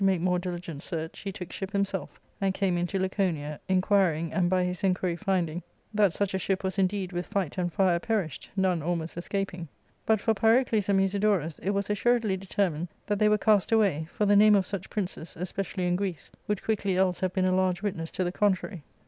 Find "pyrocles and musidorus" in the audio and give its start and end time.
10.33-11.59